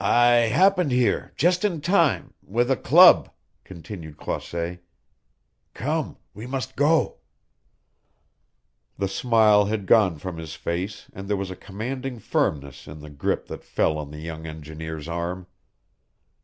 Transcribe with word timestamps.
"I 0.00 0.50
happened 0.50 0.90
here 0.90 1.30
just 1.36 1.64
in 1.64 1.80
time 1.80 2.34
with 2.42 2.68
a 2.68 2.76
club," 2.76 3.30
continued 3.62 4.16
Croisset. 4.16 4.80
"Come, 5.72 6.16
we 6.34 6.48
must 6.48 6.74
go." 6.74 7.18
The 8.96 9.06
smile 9.06 9.66
had 9.66 9.86
gone 9.86 10.18
from 10.18 10.36
his 10.38 10.56
face 10.56 11.06
and 11.12 11.28
there 11.28 11.36
was 11.36 11.52
a 11.52 11.54
commanding 11.54 12.18
firmness 12.18 12.88
in 12.88 12.98
the 12.98 13.08
grip 13.10 13.46
that 13.46 13.62
fell 13.62 13.98
on 13.98 14.10
the 14.10 14.18
young 14.18 14.48
engineer's 14.48 15.06
arm. 15.06 15.46